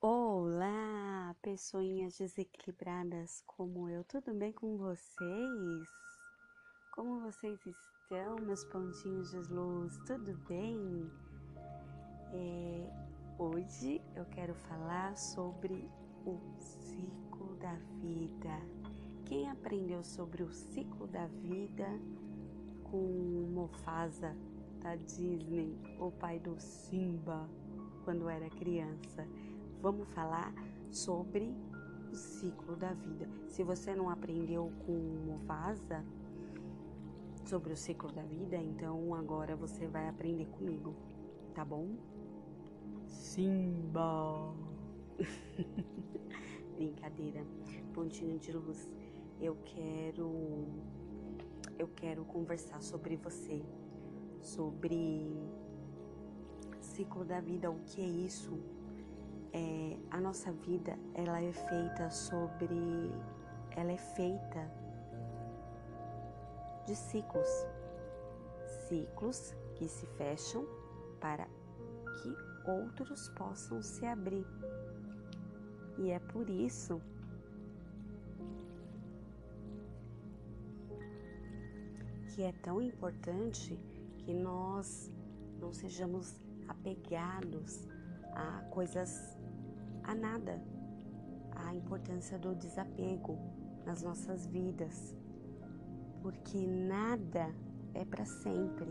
[0.00, 5.88] Olá, pessoinhas desequilibradas como eu, tudo bem com vocês?
[6.94, 9.98] Como vocês estão, meus pontinhos de luz?
[10.06, 11.10] Tudo bem?
[12.32, 12.88] É,
[13.40, 15.90] hoje eu quero falar sobre
[16.24, 18.56] o ciclo da vida.
[19.26, 21.88] Quem aprendeu sobre o ciclo da vida
[22.84, 23.02] com
[23.52, 24.32] Mufasa
[24.80, 27.50] da Disney, o pai do Simba,
[28.04, 29.26] quando era criança?
[29.80, 30.52] Vamos falar
[30.90, 31.54] sobre
[32.10, 33.28] o ciclo da vida.
[33.48, 36.04] Se você não aprendeu com Mufasa
[37.44, 40.94] sobre o ciclo da vida, então agora você vai aprender comigo,
[41.54, 41.96] tá bom?
[43.06, 44.54] Simba!
[46.76, 47.44] Brincadeira,
[47.92, 48.88] pontinho de luz.
[49.40, 50.66] Eu quero
[51.78, 53.62] eu quero conversar sobre você,
[54.40, 55.32] sobre
[56.80, 58.58] ciclo da vida, o que é isso?
[59.58, 63.10] É, a nossa vida ela é feita sobre
[63.72, 64.70] ela é feita
[66.86, 67.48] de ciclos.
[68.88, 70.64] Ciclos que se fecham
[71.20, 71.46] para
[72.20, 74.46] que outros possam se abrir.
[75.98, 77.00] E é por isso
[82.28, 83.78] que é tão importante
[84.18, 85.12] que nós
[85.60, 87.86] não sejamos apegados
[88.34, 89.36] a coisas
[90.08, 90.58] a nada,
[91.54, 93.38] a importância do desapego
[93.84, 95.14] nas nossas vidas,
[96.22, 97.54] porque nada
[97.92, 98.88] é para sempre.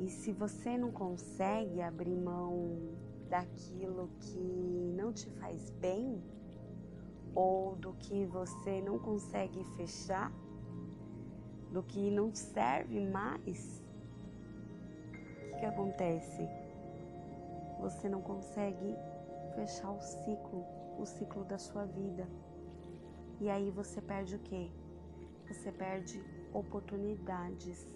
[0.00, 2.78] E se você não consegue abrir mão
[3.28, 6.22] daquilo que não te faz bem,
[7.34, 10.32] ou do que você não consegue fechar,
[11.70, 13.82] do que não serve mais,
[15.10, 16.48] o que, que acontece?
[17.80, 18.96] Você não consegue
[19.54, 20.64] fechar o ciclo,
[20.98, 22.26] o ciclo da sua vida.
[23.40, 24.70] E aí você perde o quê?
[25.48, 27.86] Você perde oportunidades.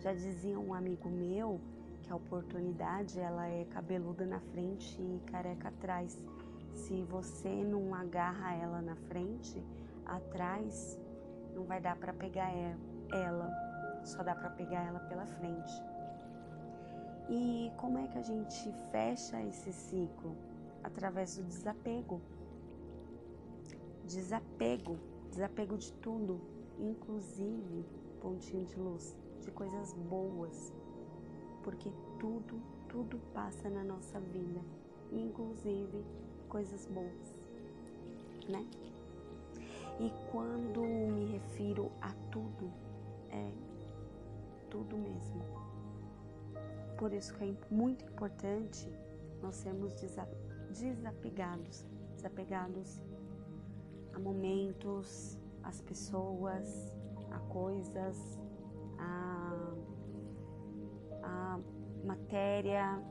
[0.00, 1.60] Já dizia um amigo meu
[2.02, 6.18] que a oportunidade ela é cabeluda na frente e careca atrás.
[6.72, 9.62] Se você não agarra ela na frente,
[10.06, 10.98] atrás
[11.54, 12.50] não vai dar para pegar
[13.12, 13.50] ela,
[14.04, 15.82] só dá para pegar ela pela frente.
[17.28, 20.34] E como é que a gente fecha esse ciclo?
[20.82, 22.20] Através do desapego.
[24.04, 24.98] Desapego,
[25.30, 26.40] desapego de tudo,
[26.78, 27.84] inclusive
[28.20, 30.72] pontinho de luz, de coisas boas,
[31.62, 34.60] porque tudo, tudo passa na nossa vida,
[35.12, 36.04] inclusive
[36.48, 37.34] coisas boas,
[38.48, 38.66] né?
[40.00, 42.72] E quando me refiro a tudo,
[43.30, 43.50] é
[44.70, 45.42] tudo mesmo.
[46.96, 48.90] Por isso que é muito importante
[49.42, 53.00] nós sermos desapegados desapegados, desapegados
[54.14, 56.96] a momentos, às pessoas,
[57.30, 58.38] a coisas,
[58.98, 59.74] a,
[61.22, 61.60] a
[62.04, 63.02] matéria,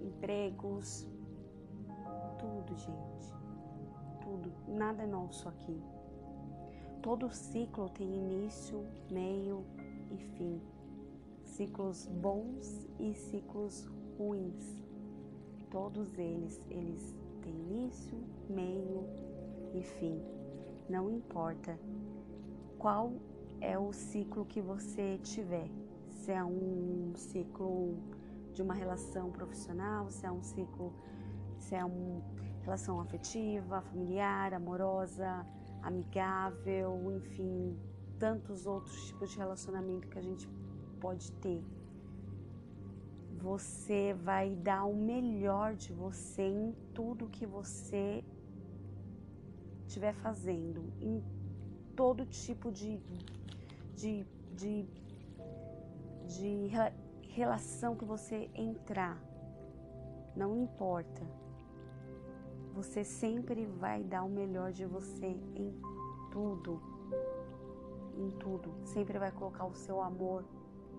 [0.00, 1.06] empregos,
[2.38, 3.34] tudo, gente,
[4.22, 5.82] tudo, nada é nosso aqui.
[7.02, 9.64] Todo ciclo tem início, meio
[10.10, 10.60] e fim.
[11.42, 13.86] Ciclos bons e ciclos
[14.16, 14.83] ruins
[15.74, 18.16] todos eles, eles têm início,
[18.48, 19.08] meio
[19.74, 20.22] e fim.
[20.88, 21.76] Não importa
[22.78, 23.12] qual
[23.60, 25.68] é o ciclo que você tiver,
[26.10, 27.98] se é um ciclo
[28.52, 30.94] de uma relação profissional, se é um ciclo,
[31.58, 32.22] se é uma
[32.62, 35.44] relação afetiva, familiar, amorosa,
[35.82, 37.76] amigável, enfim,
[38.20, 40.48] tantos outros tipos de relacionamento que a gente
[41.00, 41.64] pode ter
[43.44, 48.24] você vai dar o melhor de você em tudo que você
[49.86, 51.22] estiver fazendo, em
[51.94, 52.98] todo tipo de,
[53.94, 54.26] de,
[54.56, 54.88] de,
[56.26, 56.70] de
[57.28, 59.22] relação que você entrar.
[60.34, 61.22] Não importa.
[62.72, 65.70] Você sempre vai dar o melhor de você em
[66.32, 66.80] tudo.
[68.16, 68.74] Em tudo.
[68.86, 70.46] Sempre vai colocar o seu amor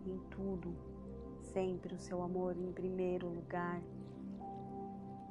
[0.05, 0.94] em tudo
[1.53, 3.81] sempre o seu amor em primeiro lugar.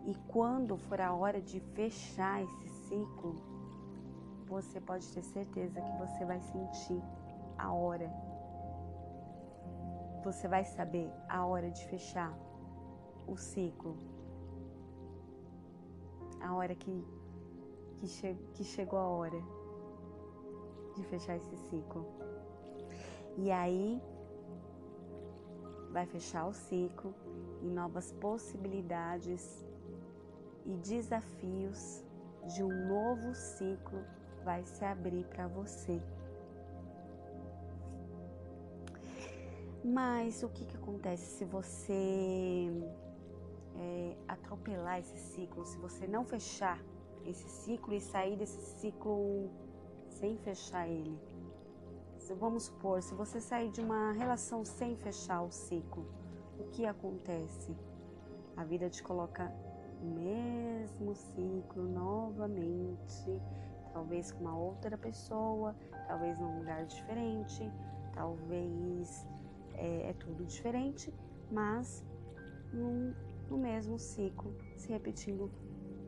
[0.07, 3.35] E quando for a hora de fechar esse ciclo,
[4.47, 7.03] você pode ter certeza que você vai sentir
[7.57, 8.11] a hora.
[10.23, 12.33] Você vai saber a hora de fechar
[13.27, 13.97] o ciclo.
[16.41, 17.05] A hora que,
[17.97, 19.43] que, che que chegou a hora
[20.95, 22.07] de fechar esse ciclo.
[23.37, 24.01] E aí
[25.95, 27.15] vai fechar o ciclo
[27.63, 29.65] e novas possibilidades
[30.67, 32.03] e desafios
[32.53, 34.05] de um novo ciclo
[34.45, 36.03] vai se abrir para você.
[39.85, 42.69] Mas o que, que acontece se você
[43.77, 46.83] é, atropelar esse ciclo, se você não fechar
[47.25, 49.49] esse ciclo e sair desse ciclo
[50.09, 51.17] sem fechar ele?
[52.33, 56.07] Vamos supor, se você sair de uma relação sem fechar o ciclo,
[56.59, 57.77] o que acontece?
[58.57, 59.53] A vida te coloca
[60.01, 63.43] no mesmo ciclo novamente,
[63.93, 65.77] talvez com uma outra pessoa,
[66.09, 67.71] talvez num lugar diferente,
[68.15, 69.27] talvez
[69.75, 71.13] é, é tudo diferente,
[71.51, 72.05] mas
[72.73, 73.15] num,
[73.51, 75.51] no mesmo ciclo, se repetindo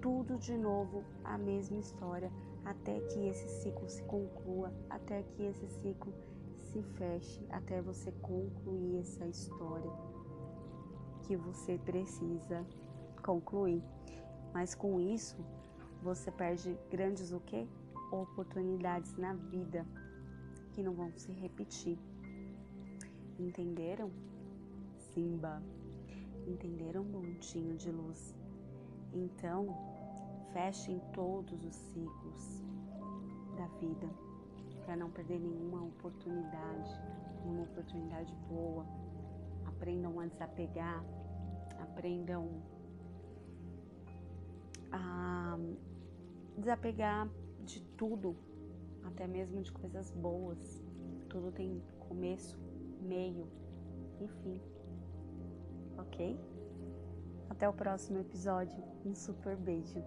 [0.00, 2.30] tudo de novo, a mesma história,
[2.66, 6.12] até que esse ciclo se conclua, até que esse ciclo
[6.56, 9.90] se feche, até você concluir essa história
[11.22, 12.66] que você precisa
[13.22, 13.82] concluir.
[14.52, 15.36] Mas com isso,
[16.02, 17.68] você perde grandes o quê?
[18.10, 19.86] Oportunidades na vida
[20.72, 21.96] que não vão se repetir.
[23.38, 24.10] Entenderam?
[25.12, 25.62] Simba.
[26.48, 28.34] Entenderam, montinho de luz?
[29.12, 29.95] Então,
[30.52, 32.62] fechem todos os ciclos
[33.56, 34.08] da vida
[34.84, 36.90] para não perder nenhuma oportunidade,
[37.44, 38.86] uma oportunidade boa.
[39.66, 41.04] Aprendam a desapegar,
[41.80, 42.62] aprendam
[44.92, 45.58] a
[46.56, 47.28] desapegar
[47.64, 48.36] de tudo,
[49.04, 50.82] até mesmo de coisas boas.
[51.28, 52.58] Tudo tem começo,
[53.02, 53.48] meio
[54.20, 54.60] e fim.
[55.98, 56.38] Ok?
[57.50, 58.82] Até o próximo episódio.
[59.04, 60.02] Um super beijo.